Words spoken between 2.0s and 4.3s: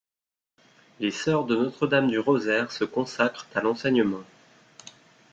du Rosaire se consacrent à l'enseignement.